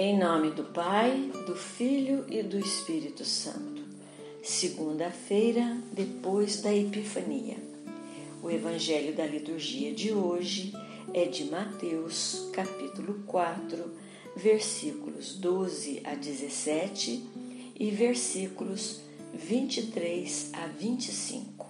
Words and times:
Em 0.00 0.16
nome 0.16 0.52
do 0.52 0.62
Pai, 0.62 1.32
do 1.44 1.56
Filho 1.56 2.24
e 2.28 2.40
do 2.40 2.56
Espírito 2.56 3.24
Santo. 3.24 3.82
Segunda-feira, 4.44 5.76
depois 5.92 6.62
da 6.62 6.72
Epifania. 6.72 7.56
O 8.40 8.48
Evangelho 8.48 9.12
da 9.16 9.26
liturgia 9.26 9.92
de 9.92 10.12
hoje 10.12 10.72
é 11.12 11.24
de 11.24 11.46
Mateus, 11.46 12.48
capítulo 12.52 13.24
4, 13.26 13.92
versículos 14.36 15.34
12 15.34 16.02
a 16.04 16.14
17 16.14 17.28
e 17.74 17.90
versículos 17.90 19.00
23 19.34 20.52
a 20.52 20.68
25. 20.68 21.66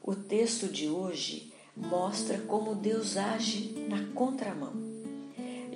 O 0.00 0.14
texto 0.14 0.68
de 0.68 0.88
hoje 0.88 1.52
mostra 1.76 2.38
como 2.38 2.76
Deus 2.76 3.16
age 3.16 3.74
na 3.88 4.04
contramão. 4.14 4.85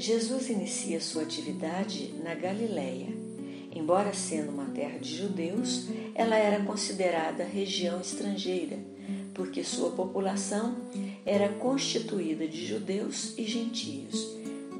Jesus 0.00 0.48
inicia 0.48 0.98
sua 0.98 1.24
atividade 1.24 2.14
na 2.24 2.34
Galiléia. 2.34 3.08
Embora 3.70 4.14
sendo 4.14 4.50
uma 4.50 4.64
terra 4.70 4.98
de 4.98 5.14
judeus, 5.14 5.88
ela 6.14 6.36
era 6.36 6.64
considerada 6.64 7.44
região 7.44 8.00
estrangeira, 8.00 8.78
porque 9.34 9.62
sua 9.62 9.90
população 9.90 10.74
era 11.26 11.50
constituída 11.50 12.48
de 12.48 12.66
judeus 12.66 13.36
e 13.36 13.44
gentios. 13.44 14.26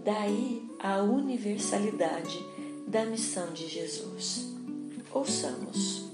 Daí 0.02 0.62
a 0.78 1.02
universalidade 1.02 2.42
da 2.88 3.04
missão 3.04 3.52
de 3.52 3.68
Jesus. 3.68 4.54
Ouçamos. 5.12 6.06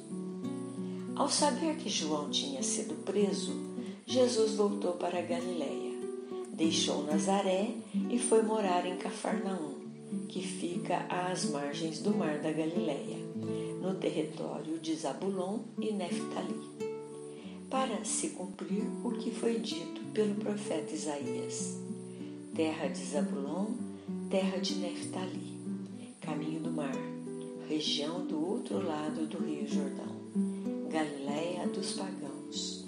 Ao 1.14 1.28
saber 1.28 1.76
que 1.76 1.88
João 1.88 2.28
tinha 2.28 2.60
sido 2.64 2.96
preso, 3.04 3.52
Jesus 4.04 4.54
voltou 4.54 4.94
para 4.94 5.20
a 5.20 5.22
Galiléia 5.22 5.85
deixou 6.56 7.04
Nazaré 7.04 7.68
e 8.10 8.18
foi 8.18 8.42
morar 8.42 8.86
em 8.86 8.96
Cafarnaum, 8.96 9.74
que 10.26 10.40
fica 10.40 11.06
às 11.08 11.44
margens 11.50 12.00
do 12.00 12.16
mar 12.16 12.38
da 12.38 12.50
Galileia, 12.50 13.18
no 13.82 13.94
território 13.94 14.78
de 14.78 14.94
Zabulon 14.94 15.60
e 15.78 15.92
Neftali, 15.92 16.58
para 17.68 18.02
se 18.04 18.30
cumprir 18.30 18.84
o 19.04 19.10
que 19.12 19.30
foi 19.30 19.58
dito 19.58 20.00
pelo 20.14 20.34
profeta 20.36 20.94
Isaías: 20.94 21.78
terra 22.54 22.88
de 22.88 23.04
Zabulon, 23.04 23.74
terra 24.30 24.58
de 24.58 24.76
Neftali, 24.76 25.60
caminho 26.22 26.60
do 26.60 26.70
mar, 26.70 26.96
região 27.68 28.26
do 28.26 28.42
outro 28.42 28.82
lado 28.82 29.26
do 29.26 29.44
Rio 29.44 29.68
Jordão, 29.68 30.16
Galileia 30.90 31.66
dos 31.68 31.92
pagãos. 31.92 32.84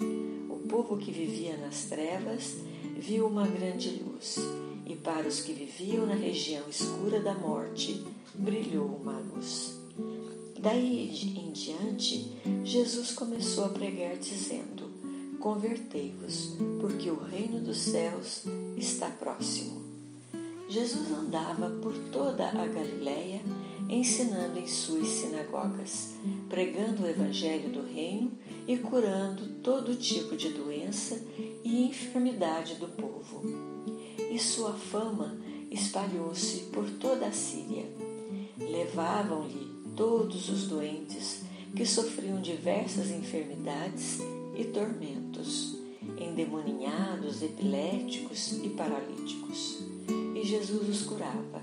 O 0.49 0.67
povo 0.67 0.97
que 0.97 1.11
vivia 1.11 1.55
nas 1.57 1.85
trevas 1.85 2.57
viu 2.99 3.27
uma 3.27 3.47
grande 3.47 4.03
luz, 4.03 4.37
e 4.85 4.93
para 4.95 5.27
os 5.27 5.39
que 5.39 5.53
viviam 5.53 6.05
na 6.05 6.15
região 6.15 6.67
escura 6.69 7.21
da 7.21 7.33
morte 7.33 8.03
brilhou 8.35 8.87
uma 8.87 9.17
luz. 9.19 9.79
Daí 10.59 11.09
em 11.37 11.51
diante, 11.51 12.33
Jesus 12.65 13.13
começou 13.13 13.65
a 13.65 13.69
pregar, 13.69 14.17
dizendo: 14.17 14.89
Convertei-vos, 15.39 16.57
porque 16.81 17.09
o 17.09 17.23
reino 17.23 17.61
dos 17.61 17.77
céus 17.77 18.43
está 18.75 19.09
próximo. 19.09 19.81
Jesus 20.67 21.09
andava 21.11 21.69
por 21.81 21.93
toda 22.11 22.49
a 22.49 22.67
Galiléia, 22.67 23.41
ensinando 23.89 24.59
em 24.59 24.67
suas 24.67 25.07
sinagogas, 25.07 26.15
pregando 26.49 27.03
o 27.03 27.09
evangelho 27.09 27.69
do 27.69 27.81
reino 27.81 28.31
e 28.67 28.77
curando 28.77 29.47
todo 29.63 29.95
tipo 29.95 30.35
de 30.35 30.49
doença 30.49 31.19
e 31.69 31.85
enfermidade 31.85 32.75
do 32.75 32.87
povo. 32.87 33.43
E 34.31 34.39
sua 34.39 34.73
fama 34.73 35.37
espalhou-se 35.69 36.61
por 36.71 36.89
toda 36.89 37.27
a 37.27 37.31
Síria. 37.31 37.85
Levavam-lhe 38.57 39.69
todos 39.95 40.49
os 40.49 40.67
doentes 40.67 41.43
que 41.75 41.85
sofriam 41.85 42.41
diversas 42.41 43.11
enfermidades 43.11 44.19
e 44.57 44.65
tormentos, 44.65 45.77
endemoninhados, 46.17 47.43
epiléticos 47.43 48.53
e 48.63 48.69
paralíticos. 48.69 49.77
E 50.35 50.43
Jesus 50.43 50.89
os 50.89 51.03
curava. 51.03 51.61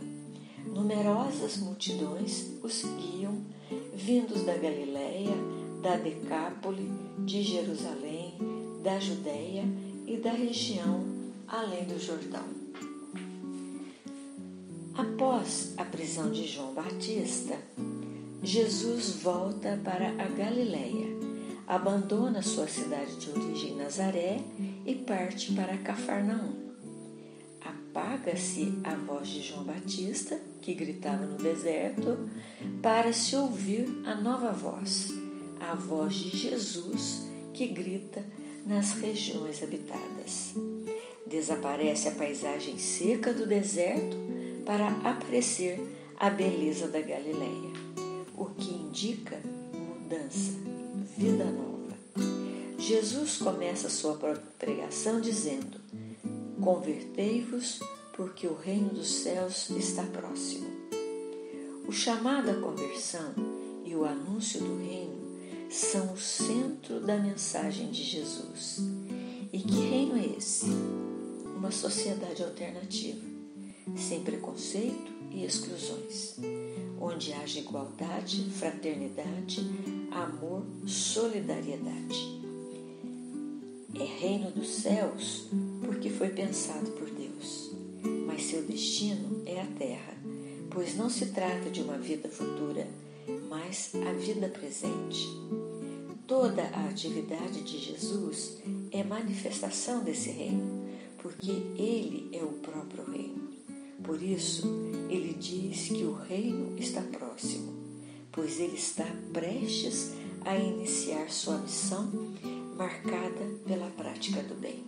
Numerosas 0.66 1.56
multidões 1.56 2.52
o 2.62 2.68
seguiam, 2.68 3.44
vindos 3.92 4.42
da 4.42 4.56
Galiléia, 4.56 5.34
da 5.82 5.96
Decápole, 5.96 6.88
de 7.24 7.42
Jerusalém, 7.42 8.34
da 8.82 9.00
Judéia 9.00 9.64
e 10.06 10.16
da 10.16 10.30
região 10.30 11.04
além 11.48 11.84
do 11.84 11.98
Jordão. 11.98 12.44
Após 14.96 15.74
a 15.76 15.84
prisão 15.84 16.30
de 16.30 16.46
João 16.46 16.72
Batista, 16.72 17.58
Jesus 18.42 19.22
volta 19.22 19.78
para 19.84 20.08
a 20.10 20.28
Galiléia, 20.28 21.06
abandona 21.66 22.40
sua 22.40 22.66
cidade 22.66 23.16
de 23.16 23.30
origem 23.30 23.76
Nazaré 23.76 24.40
e 24.86 24.94
parte 24.94 25.52
para 25.52 25.76
Cafarnaum. 25.78 26.54
Apaga-se 27.60 28.72
a 28.84 28.94
voz 28.94 29.28
de 29.28 29.42
João 29.42 29.64
Batista, 29.64 30.40
que 30.62 30.72
gritava 30.72 31.26
no 31.26 31.36
deserto, 31.36 32.30
para 32.80 33.12
se 33.12 33.34
ouvir 33.36 33.86
a 34.06 34.14
nova 34.14 34.52
voz 34.52 35.12
a 35.60 35.74
voz 35.74 36.14
de 36.14 36.36
Jesus 36.36 37.26
que 37.52 37.66
grita 37.66 38.24
nas 38.66 38.92
regiões 38.92 39.62
habitadas. 39.62 40.54
Desaparece 41.24 42.08
a 42.08 42.12
paisagem 42.12 42.76
seca 42.78 43.32
do 43.32 43.46
deserto 43.46 44.16
para 44.64 44.88
aparecer 45.08 45.80
a 46.18 46.28
beleza 46.28 46.88
da 46.88 47.00
Galileia, 47.00 47.72
o 48.36 48.46
que 48.46 48.74
indica 48.74 49.40
mudança, 49.72 50.52
vida 51.16 51.44
nova. 51.44 51.76
Jesus 52.78 53.38
começa 53.38 53.88
sua 53.88 54.16
pregação 54.58 55.20
dizendo: 55.20 55.80
Convertei-vos, 56.60 57.80
porque 58.14 58.46
o 58.46 58.54
reino 58.54 58.90
dos 58.90 59.08
céus 59.08 59.70
está 59.70 60.02
próximo. 60.02 60.66
O 61.86 61.92
chamado 61.92 62.50
à 62.50 62.54
conversão 62.54 63.32
e 63.84 63.94
o 63.94 64.04
anúncio 64.04 64.60
do 64.60 64.76
reino 64.78 65.25
são 65.70 66.12
o 66.12 66.18
centro 66.18 67.00
da 67.00 67.16
mensagem 67.16 67.90
de 67.90 68.02
Jesus. 68.02 68.80
E 69.52 69.58
que 69.58 69.80
reino 69.88 70.16
é 70.16 70.36
esse? 70.36 70.66
Uma 71.56 71.70
sociedade 71.70 72.42
alternativa, 72.42 73.24
sem 73.96 74.22
preconceito 74.22 75.12
e 75.30 75.44
exclusões, 75.44 76.36
onde 77.00 77.32
haja 77.32 77.58
igualdade, 77.58 78.44
fraternidade, 78.50 79.60
amor, 80.10 80.62
solidariedade. 80.86 82.36
É 83.94 84.04
reino 84.04 84.50
dos 84.50 84.68
céus 84.68 85.46
porque 85.84 86.10
foi 86.10 86.28
pensado 86.28 86.90
por 86.92 87.08
Deus, 87.10 87.70
mas 88.26 88.44
seu 88.44 88.62
destino 88.62 89.42
é 89.46 89.60
a 89.60 89.66
terra, 89.78 90.14
pois 90.70 90.96
não 90.96 91.08
se 91.08 91.26
trata 91.26 91.70
de 91.70 91.80
uma 91.80 91.96
vida 91.96 92.28
futura 92.28 92.86
mas 93.48 93.92
a 94.06 94.12
vida 94.12 94.48
presente. 94.48 95.28
Toda 96.26 96.62
a 96.62 96.88
atividade 96.88 97.62
de 97.62 97.78
Jesus 97.78 98.58
é 98.90 99.04
manifestação 99.04 100.02
desse 100.02 100.30
reino, 100.30 100.84
porque 101.18 101.50
ele 101.76 102.28
é 102.32 102.42
o 102.42 102.52
próprio 102.54 103.04
reino. 103.10 103.50
Por 104.02 104.22
isso, 104.22 104.66
ele 105.08 105.34
diz 105.34 105.88
que 105.88 106.04
o 106.04 106.14
reino 106.14 106.76
está 106.78 107.00
próximo, 107.00 107.72
pois 108.32 108.58
ele 108.60 108.74
está 108.74 109.06
prestes 109.32 110.12
a 110.44 110.56
iniciar 110.56 111.30
sua 111.30 111.58
missão 111.58 112.10
marcada 112.76 113.44
pela 113.66 113.88
prática 113.90 114.42
do 114.42 114.54
bem. 114.54 114.84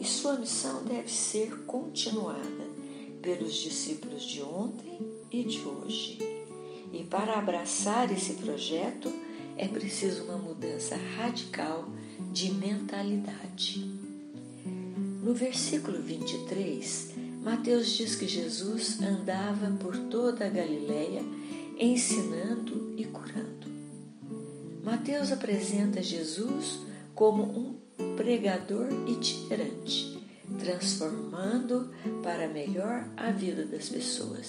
E 0.00 0.04
sua 0.04 0.38
missão 0.38 0.84
deve 0.84 1.10
ser 1.10 1.64
continuada 1.64 2.64
pelos 3.22 3.54
discípulos 3.54 4.24
de 4.24 4.42
ontem 4.42 4.98
e 5.30 5.44
de 5.44 5.60
hoje 5.60 6.33
e 6.94 7.02
para 7.02 7.34
abraçar 7.34 8.10
esse 8.12 8.34
projeto 8.34 9.12
é 9.56 9.66
preciso 9.66 10.24
uma 10.24 10.38
mudança 10.38 10.96
radical 11.16 11.88
de 12.32 12.52
mentalidade. 12.52 13.84
No 15.22 15.34
versículo 15.34 16.00
23, 16.00 17.14
Mateus 17.42 17.90
diz 17.96 18.14
que 18.14 18.28
Jesus 18.28 19.00
andava 19.02 19.70
por 19.72 19.96
toda 19.96 20.46
a 20.46 20.48
Galiléia 20.48 21.22
ensinando 21.78 22.94
e 22.96 23.04
curando. 23.04 23.66
Mateus 24.84 25.32
apresenta 25.32 26.02
Jesus 26.02 26.80
como 27.14 27.42
um 27.42 28.16
pregador 28.16 28.88
itinerante, 29.08 30.18
transformando 30.58 31.90
para 32.22 32.48
melhor 32.48 33.08
a 33.16 33.30
vida 33.30 33.64
das 33.64 33.88
pessoas. 33.88 34.48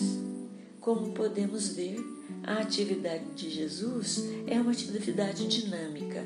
Como 0.86 1.14
podemos 1.14 1.70
ver, 1.70 1.98
a 2.44 2.60
atividade 2.60 3.26
de 3.36 3.50
Jesus 3.50 4.24
é 4.46 4.62
uma 4.62 4.70
atividade 4.70 5.48
dinâmica, 5.48 6.24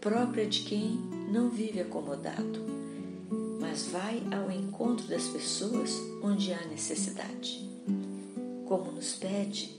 própria 0.00 0.46
de 0.46 0.62
quem 0.62 0.98
não 1.30 1.50
vive 1.50 1.78
acomodado, 1.82 2.58
mas 3.60 3.88
vai 3.88 4.22
ao 4.32 4.50
encontro 4.50 5.06
das 5.08 5.28
pessoas 5.28 5.92
onde 6.22 6.54
há 6.54 6.66
necessidade. 6.68 7.68
como 8.64 8.92
nos 8.92 9.12
pede 9.12 9.78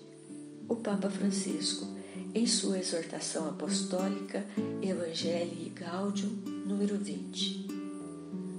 o 0.68 0.76
Papa 0.76 1.10
Francisco 1.10 1.88
em 2.36 2.46
sua 2.46 2.78
exortação 2.78 3.50
apostólica 3.50 4.46
Evangelii 4.80 5.74
Gaudium 5.76 6.30
número 6.68 7.00
20. 7.00 7.68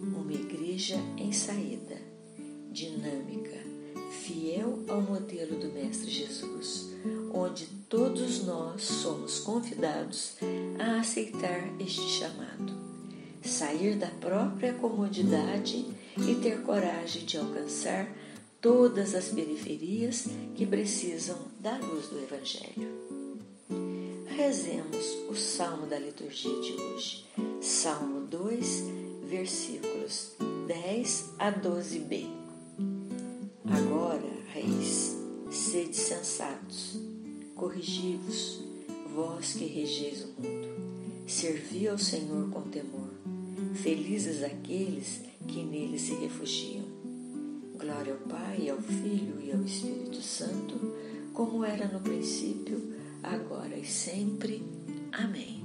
Uma 0.02 0.32
igreja 0.32 0.96
em 1.16 1.32
saída, 1.32 1.96
dinâmica, 2.72 3.69
fiel 4.10 4.84
ao 4.88 5.00
modelo 5.00 5.56
do 5.58 5.72
Mestre 5.72 6.10
Jesus, 6.10 6.90
onde 7.32 7.66
todos 7.88 8.44
nós 8.44 8.82
somos 8.82 9.38
convidados 9.38 10.34
a 10.78 11.00
aceitar 11.00 11.70
este 11.80 12.02
chamado, 12.02 12.74
sair 13.42 13.96
da 13.96 14.08
própria 14.08 14.74
comodidade 14.74 15.86
e 16.16 16.34
ter 16.36 16.62
coragem 16.62 17.24
de 17.24 17.38
alcançar 17.38 18.08
todas 18.60 19.14
as 19.14 19.28
periferias 19.28 20.26
que 20.54 20.66
precisam 20.66 21.38
da 21.60 21.78
luz 21.78 22.08
do 22.08 22.18
Evangelho. 22.18 23.00
Rezemos 24.26 25.06
o 25.28 25.36
salmo 25.36 25.86
da 25.86 25.98
liturgia 25.98 26.60
de 26.60 26.72
hoje, 26.72 27.26
Salmo 27.60 28.26
2, 28.26 28.84
versículos 29.28 30.32
10 30.66 31.34
a 31.38 31.52
12b. 31.52 32.39
Sede 36.10 36.20
sensatos, 36.20 36.98
corrigi-vos, 37.54 38.60
vós 39.14 39.52
que 39.52 39.64
regeis 39.64 40.24
o 40.24 40.42
mundo. 40.42 40.68
Servi 41.26 41.86
ao 41.86 41.98
Senhor 41.98 42.50
com 42.50 42.62
temor, 42.62 43.10
felizes 43.74 44.42
aqueles 44.42 45.20
que 45.46 45.62
nele 45.62 45.98
se 45.98 46.14
refugiam. 46.14 46.84
Glória 47.78 48.14
ao 48.14 48.28
Pai, 48.28 48.68
ao 48.68 48.78
Filho 48.78 49.40
e 49.40 49.52
ao 49.52 49.62
Espírito 49.62 50.20
Santo, 50.20 50.74
como 51.32 51.64
era 51.64 51.86
no 51.86 52.00
princípio, 52.00 52.92
agora 53.22 53.78
e 53.78 53.86
sempre. 53.86 54.62
Amém. 55.12 55.59